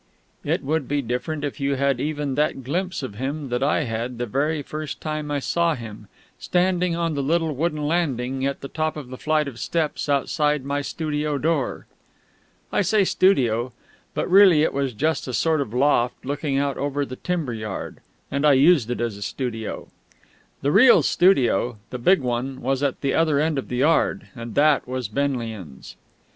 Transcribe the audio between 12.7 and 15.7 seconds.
I say "studio"; but really it was just a sort